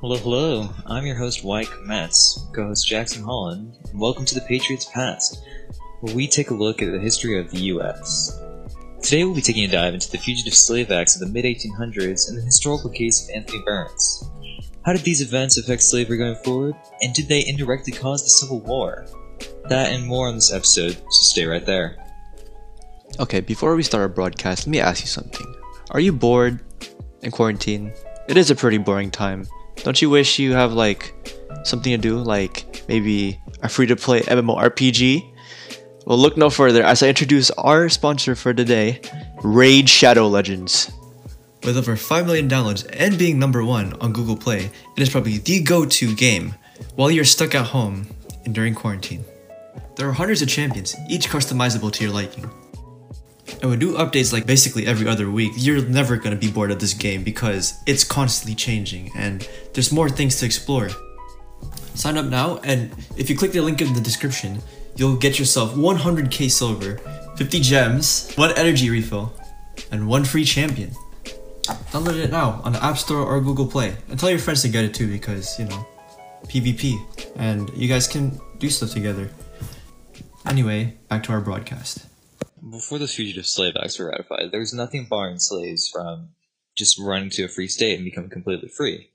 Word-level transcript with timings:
Hello, 0.00 0.16
hello. 0.16 0.68
I'm 0.86 1.04
your 1.06 1.16
host, 1.16 1.42
Wyke 1.42 1.84
Metz, 1.84 2.46
co-host 2.52 2.86
Jackson 2.86 3.24
Holland, 3.24 3.76
and 3.90 3.98
welcome 3.98 4.24
to 4.26 4.34
the 4.36 4.42
Patriots 4.42 4.88
Past, 4.94 5.42
where 6.02 6.14
we 6.14 6.28
take 6.28 6.50
a 6.50 6.54
look 6.54 6.80
at 6.80 6.92
the 6.92 7.00
history 7.00 7.36
of 7.36 7.50
the 7.50 7.58
U.S. 7.62 8.40
Today 9.02 9.24
we'll 9.24 9.34
be 9.34 9.42
taking 9.42 9.64
a 9.64 9.72
dive 9.72 9.94
into 9.94 10.08
the 10.08 10.18
Fugitive 10.18 10.54
Slave 10.54 10.92
Acts 10.92 11.16
of 11.16 11.26
the 11.26 11.34
mid-1800s 11.34 12.28
and 12.28 12.38
the 12.38 12.42
historical 12.42 12.90
case 12.90 13.24
of 13.24 13.34
Anthony 13.34 13.60
Burns. 13.66 14.22
How 14.84 14.92
did 14.92 15.02
these 15.02 15.20
events 15.20 15.58
affect 15.58 15.82
slavery 15.82 16.16
going 16.16 16.36
forward, 16.44 16.76
and 17.02 17.12
did 17.12 17.26
they 17.26 17.44
indirectly 17.44 17.92
cause 17.92 18.22
the 18.22 18.30
Civil 18.30 18.60
War? 18.60 19.04
That 19.64 19.90
and 19.92 20.06
more 20.06 20.28
on 20.28 20.36
this 20.36 20.52
episode, 20.52 20.92
so 20.92 21.10
stay 21.10 21.44
right 21.44 21.66
there. 21.66 21.96
Okay, 23.18 23.40
before 23.40 23.74
we 23.74 23.82
start 23.82 24.02
our 24.02 24.08
broadcast, 24.08 24.64
let 24.64 24.70
me 24.70 24.78
ask 24.78 25.00
you 25.00 25.08
something. 25.08 25.52
Are 25.90 25.98
you 25.98 26.12
bored 26.12 26.60
in 27.22 27.32
quarantine? 27.32 27.92
It 28.28 28.36
is 28.36 28.52
a 28.52 28.54
pretty 28.54 28.78
boring 28.78 29.10
time. 29.10 29.48
Don't 29.84 30.00
you 30.02 30.10
wish 30.10 30.38
you 30.38 30.52
have 30.52 30.72
like 30.72 31.14
something 31.64 31.92
to 31.92 31.98
do, 31.98 32.18
like 32.18 32.84
maybe 32.88 33.40
a 33.62 33.68
free 33.68 33.86
to 33.86 33.96
play 33.96 34.20
MMORPG? 34.20 35.34
Well, 36.06 36.18
look 36.18 36.36
no 36.36 36.50
further 36.50 36.82
as 36.82 37.02
I 37.02 37.08
introduce 37.08 37.50
our 37.52 37.88
sponsor 37.88 38.34
for 38.34 38.54
today, 38.54 39.00
Raid 39.42 39.88
Shadow 39.88 40.26
Legends. 40.26 40.90
With 41.64 41.76
over 41.76 41.96
5 41.96 42.26
million 42.26 42.48
downloads 42.48 42.88
and 42.92 43.18
being 43.18 43.38
number 43.38 43.64
one 43.64 43.92
on 44.00 44.12
Google 44.12 44.36
Play, 44.36 44.70
it 44.96 45.02
is 45.02 45.10
probably 45.10 45.38
the 45.38 45.60
go 45.60 45.84
to 45.84 46.14
game 46.14 46.54
while 46.94 47.10
you're 47.10 47.24
stuck 47.24 47.54
at 47.54 47.66
home 47.66 48.06
and 48.44 48.54
during 48.54 48.74
quarantine. 48.74 49.24
There 49.96 50.08
are 50.08 50.12
hundreds 50.12 50.40
of 50.42 50.48
champions, 50.48 50.96
each 51.08 51.28
customizable 51.28 51.92
to 51.92 52.04
your 52.04 52.12
liking. 52.12 52.48
And 53.60 53.70
we 53.70 53.76
do 53.76 53.96
updates 53.96 54.32
like 54.32 54.46
basically 54.46 54.86
every 54.86 55.08
other 55.08 55.30
week. 55.30 55.52
You're 55.56 55.84
never 55.86 56.16
gonna 56.16 56.36
be 56.36 56.50
bored 56.50 56.70
of 56.70 56.78
this 56.78 56.94
game 56.94 57.22
because 57.24 57.82
it's 57.86 58.04
constantly 58.04 58.54
changing 58.54 59.10
and 59.16 59.48
there's 59.74 59.92
more 59.92 60.08
things 60.08 60.36
to 60.36 60.46
explore. 60.46 60.90
Sign 61.94 62.16
up 62.16 62.26
now, 62.26 62.58
and 62.62 62.92
if 63.16 63.28
you 63.28 63.36
click 63.36 63.50
the 63.50 63.60
link 63.60 63.80
in 63.80 63.92
the 63.92 64.00
description, 64.00 64.62
you'll 64.94 65.16
get 65.16 65.38
yourself 65.38 65.74
100k 65.74 66.48
silver, 66.48 66.98
50 67.36 67.60
gems, 67.60 68.32
one 68.36 68.56
energy 68.56 68.88
refill, 68.88 69.32
and 69.90 70.06
one 70.06 70.24
free 70.24 70.44
champion. 70.44 70.92
Download 71.90 72.16
it 72.16 72.30
now 72.30 72.60
on 72.62 72.72
the 72.72 72.84
App 72.84 72.98
Store 72.98 73.22
or 73.22 73.40
Google 73.40 73.66
Play, 73.66 73.96
and 74.08 74.18
tell 74.18 74.30
your 74.30 74.38
friends 74.38 74.62
to 74.62 74.68
get 74.68 74.84
it 74.84 74.94
too 74.94 75.10
because, 75.10 75.58
you 75.58 75.64
know, 75.64 75.86
PvP, 76.46 76.96
and 77.34 77.68
you 77.70 77.88
guys 77.88 78.06
can 78.06 78.40
do 78.58 78.70
stuff 78.70 78.90
together. 78.90 79.30
Anyway, 80.46 80.94
back 81.08 81.24
to 81.24 81.32
our 81.32 81.40
broadcast. 81.40 82.06
Before 82.70 82.98
the 82.98 83.08
Fugitive 83.08 83.46
Slave 83.46 83.74
Acts 83.80 83.98
were 83.98 84.10
ratified, 84.10 84.50
there 84.50 84.60
was 84.60 84.72
nothing 84.72 85.06
barring 85.08 85.38
slaves 85.38 85.88
from 85.88 86.30
just 86.76 86.98
running 86.98 87.30
to 87.30 87.44
a 87.44 87.48
free 87.48 87.68
state 87.68 87.96
and 87.96 88.04
becoming 88.04 88.30
completely 88.30 88.68
free. 88.68 89.10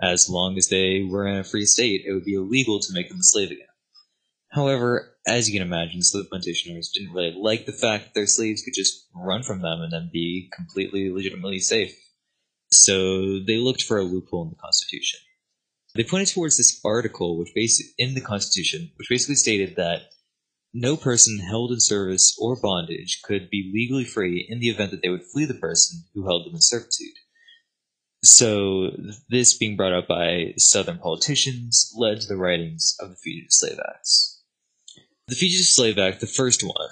As 0.00 0.28
long 0.28 0.56
as 0.56 0.68
they 0.68 1.02
were 1.02 1.26
in 1.26 1.36
a 1.36 1.44
free 1.44 1.66
state, 1.66 2.04
it 2.06 2.12
would 2.12 2.24
be 2.24 2.34
illegal 2.34 2.80
to 2.80 2.92
make 2.92 3.08
them 3.08 3.20
a 3.20 3.22
slave 3.22 3.50
again. 3.50 3.66
However, 4.50 5.16
as 5.26 5.48
you 5.48 5.58
can 5.58 5.66
imagine, 5.66 6.02
slave 6.02 6.26
plantationers 6.32 6.92
didn't 6.92 7.12
really 7.12 7.34
like 7.36 7.66
the 7.66 7.72
fact 7.72 8.04
that 8.04 8.14
their 8.14 8.26
slaves 8.26 8.62
could 8.62 8.74
just 8.74 9.06
run 9.14 9.42
from 9.42 9.62
them 9.62 9.80
and 9.80 9.92
then 9.92 10.10
be 10.12 10.50
completely 10.54 11.10
legitimately 11.10 11.58
safe. 11.58 11.94
So 12.70 13.40
they 13.40 13.56
looked 13.56 13.82
for 13.82 13.98
a 13.98 14.04
loophole 14.04 14.44
in 14.44 14.50
the 14.50 14.56
Constitution. 14.56 15.20
They 15.94 16.04
pointed 16.04 16.28
towards 16.28 16.56
this 16.56 16.80
article 16.84 17.38
which 17.38 17.54
basi- 17.56 17.92
in 17.98 18.14
the 18.14 18.20
Constitution, 18.20 18.92
which 18.96 19.08
basically 19.08 19.36
stated 19.36 19.76
that 19.76 20.02
no 20.76 20.94
person 20.94 21.38
held 21.38 21.72
in 21.72 21.80
service 21.80 22.36
or 22.38 22.54
bondage 22.54 23.22
could 23.22 23.48
be 23.48 23.72
legally 23.74 24.04
free 24.04 24.46
in 24.46 24.60
the 24.60 24.68
event 24.68 24.90
that 24.90 25.00
they 25.02 25.08
would 25.08 25.24
flee 25.24 25.46
the 25.46 25.54
person 25.54 26.04
who 26.12 26.26
held 26.26 26.44
them 26.44 26.54
in 26.54 26.60
servitude. 26.60 27.14
So, 28.22 28.90
this 29.30 29.56
being 29.56 29.76
brought 29.76 29.94
up 29.94 30.06
by 30.06 30.52
Southern 30.58 30.98
politicians 30.98 31.92
led 31.96 32.20
to 32.20 32.26
the 32.26 32.36
writings 32.36 32.94
of 33.00 33.08
the 33.08 33.16
Fugitive 33.16 33.52
Slave 33.52 33.78
Acts. 33.88 34.42
The 35.28 35.34
Fugitive 35.34 35.66
Slave 35.66 35.98
Act, 35.98 36.20
the 36.20 36.26
first 36.26 36.62
one, 36.62 36.90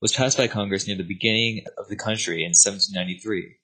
was 0.00 0.12
passed 0.12 0.38
by 0.38 0.48
Congress 0.48 0.86
near 0.86 0.96
the 0.96 1.02
beginning 1.02 1.64
of 1.76 1.88
the 1.88 1.96
country 1.96 2.42
in 2.42 2.50
1793. 2.50 3.56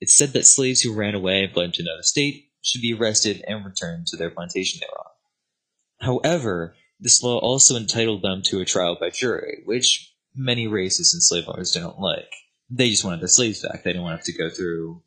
It 0.00 0.10
said 0.10 0.34
that 0.34 0.46
slaves 0.46 0.82
who 0.82 0.94
ran 0.94 1.14
away 1.14 1.42
and 1.42 1.52
fled 1.52 1.72
to 1.74 1.82
another 1.82 2.02
state 2.02 2.50
should 2.60 2.82
be 2.82 2.92
arrested 2.92 3.42
and 3.46 3.64
returned 3.64 4.08
to 4.08 4.16
their 4.16 4.30
plantation 4.30 4.80
they 4.80 4.86
were 4.92 5.00
on. 5.00 6.20
However, 6.20 6.74
this 6.98 7.22
law 7.22 7.38
also 7.38 7.76
entitled 7.76 8.22
them 8.22 8.42
to 8.46 8.60
a 8.60 8.64
trial 8.64 8.96
by 8.98 9.10
jury, 9.10 9.62
which 9.64 10.14
many 10.34 10.66
racists 10.66 11.12
and 11.12 11.22
slave 11.22 11.44
owners 11.46 11.72
don't 11.72 11.98
like. 11.98 12.30
They 12.70 12.90
just 12.90 13.04
wanted 13.04 13.20
their 13.20 13.28
slaves 13.28 13.62
back. 13.62 13.84
They 13.84 13.90
didn't 13.90 14.02
want 14.02 14.14
to 14.14 14.16
have 14.16 14.36
to 14.36 14.42
go 14.42 14.50
through 14.50 15.02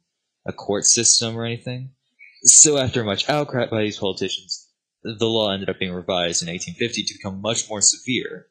a 0.46 0.54
court 0.54 0.86
system 0.86 1.36
or 1.36 1.46
anything. 1.46 1.92
So 2.44 2.78
after 2.78 3.04
much 3.04 3.30
outcry 3.30 3.66
by 3.66 3.82
these 3.82 4.00
politicians, 4.00 4.70
the 5.04 5.26
law 5.26 5.52
ended 5.52 5.70
up 5.70 5.80
being 5.80 5.94
revised 5.94 6.42
in 6.42 6.50
1850 6.50 7.04
to 7.04 7.14
become 7.14 7.42
much 7.42 7.70
more 7.70 7.82
severe. 7.82 8.48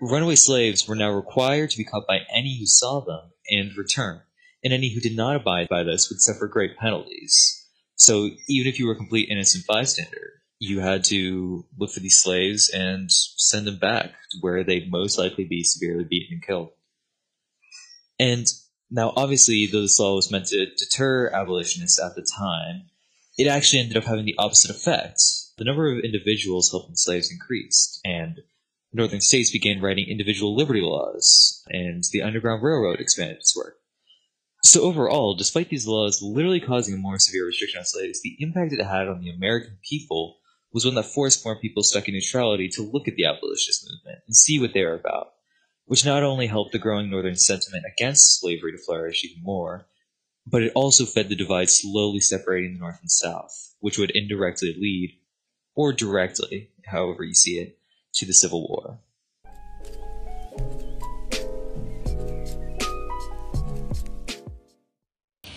Runaway 0.00 0.36
slaves 0.36 0.86
were 0.86 0.96
now 0.96 1.10
required 1.10 1.70
to 1.70 1.78
be 1.78 1.84
caught 1.84 2.06
by 2.06 2.20
any 2.34 2.58
who 2.58 2.66
saw 2.66 3.00
them 3.00 3.32
and 3.48 3.76
return, 3.76 4.20
and 4.62 4.72
any 4.72 4.94
who 4.94 5.00
did 5.00 5.16
not 5.16 5.36
abide 5.36 5.68
by 5.68 5.82
this 5.82 6.08
would 6.10 6.20
suffer 6.20 6.46
great 6.46 6.76
penalties. 6.76 7.66
So 7.94 8.30
even 8.48 8.68
if 8.68 8.78
you 8.78 8.86
were 8.86 8.92
a 8.92 8.96
complete 8.96 9.28
innocent 9.30 9.66
bystander, 9.66 10.25
you 10.58 10.80
had 10.80 11.04
to 11.04 11.66
look 11.76 11.90
for 11.90 12.00
these 12.00 12.18
slaves 12.18 12.70
and 12.70 13.10
send 13.10 13.66
them 13.66 13.78
back 13.78 14.12
to 14.30 14.38
where 14.40 14.64
they'd 14.64 14.90
most 14.90 15.18
likely 15.18 15.44
be 15.44 15.62
severely 15.62 16.04
beaten 16.04 16.34
and 16.34 16.46
killed. 16.46 16.70
And 18.18 18.46
now, 18.90 19.12
obviously, 19.16 19.66
though 19.66 19.82
this 19.82 19.98
law 19.98 20.14
was 20.14 20.30
meant 20.30 20.46
to 20.46 20.66
deter 20.76 21.30
abolitionists 21.30 22.00
at 22.00 22.14
the 22.14 22.22
time, 22.38 22.88
it 23.36 23.46
actually 23.46 23.80
ended 23.80 23.96
up 23.96 24.04
having 24.04 24.24
the 24.24 24.36
opposite 24.38 24.70
effect. 24.70 25.20
The 25.58 25.64
number 25.64 25.92
of 25.92 26.04
individuals 26.04 26.70
helping 26.70 26.96
slaves 26.96 27.30
increased, 27.30 28.00
and 28.04 28.40
northern 28.92 29.20
states 29.20 29.50
began 29.50 29.82
writing 29.82 30.08
individual 30.08 30.56
liberty 30.56 30.80
laws, 30.80 31.62
and 31.68 32.02
the 32.12 32.22
Underground 32.22 32.62
Railroad 32.62 33.00
expanded 33.00 33.38
its 33.38 33.56
work. 33.56 33.76
So 34.62 34.82
overall, 34.82 35.34
despite 35.34 35.68
these 35.68 35.86
laws 35.86 36.22
literally 36.22 36.60
causing 36.60 36.94
a 36.94 36.98
more 36.98 37.18
severe 37.18 37.46
restriction 37.46 37.78
on 37.78 37.84
slaves, 37.84 38.22
the 38.22 38.36
impact 38.38 38.72
it 38.72 38.82
had 38.82 39.08
on 39.08 39.20
the 39.20 39.30
American 39.30 39.78
people 39.88 40.38
was 40.76 40.84
one 40.84 40.94
that 40.94 41.06
forced 41.06 41.42
more 41.42 41.56
people 41.56 41.82
stuck 41.82 42.06
in 42.06 42.12
neutrality 42.12 42.68
to 42.68 42.82
look 42.82 43.08
at 43.08 43.16
the 43.16 43.24
abolitionist 43.24 43.88
movement 43.90 44.22
and 44.26 44.36
see 44.36 44.60
what 44.60 44.74
they 44.74 44.84
were 44.84 44.92
about, 44.92 45.28
which 45.86 46.04
not 46.04 46.22
only 46.22 46.48
helped 46.48 46.72
the 46.72 46.78
growing 46.78 47.08
northern 47.08 47.34
sentiment 47.34 47.82
against 47.90 48.38
slavery 48.38 48.72
to 48.72 48.78
flourish 48.84 49.24
even 49.24 49.42
more, 49.42 49.86
but 50.46 50.62
it 50.62 50.72
also 50.74 51.06
fed 51.06 51.30
the 51.30 51.34
divide 51.34 51.70
slowly 51.70 52.20
separating 52.20 52.74
the 52.74 52.78
North 52.78 52.98
and 53.00 53.10
South, 53.10 53.74
which 53.80 53.96
would 53.96 54.10
indirectly 54.10 54.76
lead, 54.78 55.18
or 55.74 55.94
directly, 55.94 56.68
however 56.84 57.24
you 57.24 57.32
see 57.32 57.52
it, 57.52 57.78
to 58.12 58.26
the 58.26 58.34
Civil 58.34 58.68
War. 58.68 59.00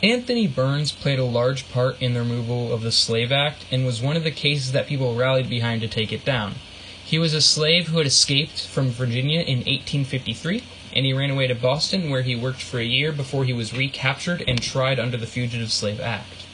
Anthony 0.01 0.47
Burns 0.47 0.93
played 0.93 1.19
a 1.19 1.25
large 1.25 1.69
part 1.69 2.01
in 2.01 2.13
the 2.13 2.21
removal 2.21 2.71
of 2.71 2.83
the 2.83 2.91
Slave 2.91 3.33
Act 3.33 3.65
and 3.69 3.85
was 3.85 4.01
one 4.01 4.15
of 4.15 4.23
the 4.23 4.31
cases 4.31 4.71
that 4.71 4.87
people 4.87 5.13
rallied 5.13 5.49
behind 5.49 5.81
to 5.81 5.89
take 5.89 6.13
it 6.13 6.23
down. 6.23 6.55
He 7.03 7.19
was 7.19 7.33
a 7.33 7.41
slave 7.41 7.89
who 7.89 7.97
had 7.97 8.07
escaped 8.07 8.65
from 8.65 8.91
Virginia 8.91 9.41
in 9.41 9.57
1853, 9.57 10.63
and 10.95 11.05
he 11.05 11.11
ran 11.11 11.31
away 11.31 11.47
to 11.47 11.55
Boston 11.55 12.09
where 12.09 12.21
he 12.21 12.33
worked 12.33 12.61
for 12.61 12.79
a 12.79 12.85
year 12.85 13.11
before 13.11 13.43
he 13.43 13.51
was 13.51 13.73
recaptured 13.73 14.41
and 14.47 14.61
tried 14.61 15.01
under 15.01 15.17
the 15.17 15.27
Fugitive 15.27 15.71
Slave 15.71 15.99
Act. 15.99 16.45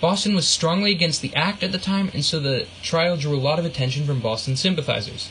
Boston 0.00 0.34
was 0.34 0.48
strongly 0.48 0.90
against 0.90 1.22
the 1.22 1.34
act 1.36 1.62
at 1.62 1.70
the 1.70 1.78
time, 1.78 2.10
and 2.12 2.24
so 2.24 2.40
the 2.40 2.66
trial 2.82 3.16
drew 3.16 3.36
a 3.36 3.38
lot 3.38 3.60
of 3.60 3.64
attention 3.64 4.06
from 4.06 4.18
Boston 4.18 4.56
sympathizers. 4.56 5.30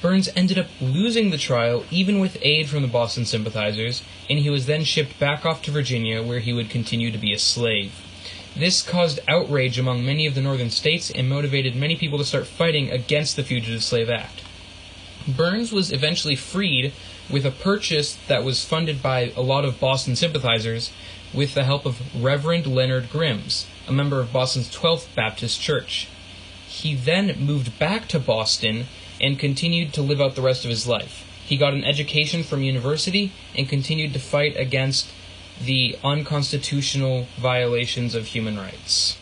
Burns 0.00 0.30
ended 0.34 0.58
up 0.58 0.68
losing 0.80 1.30
the 1.30 1.36
trial 1.36 1.84
even 1.90 2.20
with 2.20 2.38
aid 2.40 2.68
from 2.68 2.82
the 2.82 2.88
Boston 2.88 3.26
sympathizers, 3.26 4.02
and 4.30 4.38
he 4.38 4.48
was 4.48 4.66
then 4.66 4.84
shipped 4.84 5.18
back 5.18 5.44
off 5.44 5.62
to 5.62 5.70
Virginia 5.70 6.22
where 6.22 6.38
he 6.40 6.52
would 6.52 6.70
continue 6.70 7.10
to 7.10 7.18
be 7.18 7.34
a 7.34 7.38
slave. 7.38 7.92
This 8.56 8.82
caused 8.82 9.20
outrage 9.28 9.78
among 9.78 10.04
many 10.04 10.26
of 10.26 10.34
the 10.34 10.40
northern 10.40 10.70
states 10.70 11.10
and 11.10 11.28
motivated 11.28 11.76
many 11.76 11.96
people 11.96 12.18
to 12.18 12.24
start 12.24 12.46
fighting 12.46 12.90
against 12.90 13.36
the 13.36 13.44
Fugitive 13.44 13.84
Slave 13.84 14.10
Act. 14.10 14.42
Burns 15.28 15.70
was 15.70 15.92
eventually 15.92 16.34
freed 16.34 16.92
with 17.28 17.44
a 17.44 17.50
purchase 17.50 18.14
that 18.26 18.42
was 18.42 18.64
funded 18.64 19.02
by 19.02 19.32
a 19.36 19.42
lot 19.42 19.64
of 19.64 19.78
Boston 19.78 20.16
sympathizers 20.16 20.92
with 21.32 21.54
the 21.54 21.64
help 21.64 21.86
of 21.86 22.00
Reverend 22.20 22.66
Leonard 22.66 23.10
Grimes, 23.10 23.66
a 23.86 23.92
member 23.92 24.18
of 24.18 24.32
Boston's 24.32 24.74
12th 24.74 25.14
Baptist 25.14 25.60
Church. 25.60 26.08
He 26.66 26.94
then 26.94 27.38
moved 27.38 27.78
back 27.78 28.08
to 28.08 28.18
Boston 28.18 28.86
and 29.20 29.38
continued 29.38 29.92
to 29.94 30.02
live 30.02 30.20
out 30.20 30.34
the 30.34 30.42
rest 30.42 30.64
of 30.64 30.70
his 30.70 30.86
life. 30.86 31.26
He 31.44 31.56
got 31.56 31.74
an 31.74 31.84
education 31.84 32.42
from 32.42 32.62
university 32.62 33.32
and 33.56 33.68
continued 33.68 34.12
to 34.12 34.18
fight 34.18 34.56
against 34.56 35.10
the 35.60 35.98
unconstitutional 36.02 37.26
violations 37.36 38.14
of 38.14 38.26
human 38.26 38.56
rights. 38.56 39.19